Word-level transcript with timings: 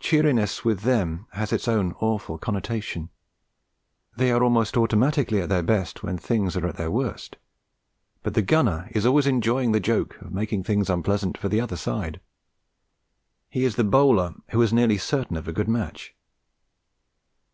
Cheeriness 0.00 0.66
with 0.66 0.80
them 0.80 1.26
has 1.32 1.50
its 1.50 1.66
own 1.66 1.94
awful 1.98 2.36
connotation: 2.36 3.08
they 4.14 4.30
are 4.30 4.44
almost 4.44 4.76
automatically 4.76 5.40
at 5.40 5.48
their 5.48 5.62
best 5.62 6.02
when 6.02 6.18
things 6.18 6.58
are 6.58 6.66
at 6.66 6.76
their 6.76 6.90
worst; 6.90 7.36
but 8.22 8.34
the 8.34 8.42
gunner 8.42 8.90
is 8.90 9.06
always 9.06 9.26
enjoying 9.26 9.72
the 9.72 9.80
joke 9.80 10.20
of 10.20 10.30
making 10.30 10.62
things 10.62 10.90
unpleasant 10.90 11.38
for 11.38 11.48
the 11.48 11.58
other 11.62 11.76
side. 11.76 12.20
He 13.48 13.64
is 13.64 13.76
the 13.76 13.82
bowler 13.84 14.34
who 14.50 14.60
is 14.60 14.74
nearly 14.74 14.98
certain 14.98 15.38
of 15.38 15.48
a 15.48 15.52
good 15.54 15.68
match. 15.68 16.14